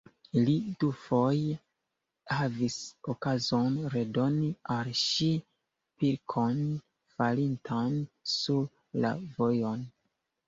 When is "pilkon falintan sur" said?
6.03-8.65